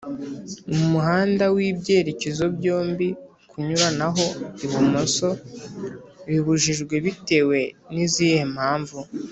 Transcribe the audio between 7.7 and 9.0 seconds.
nizihe mpamvu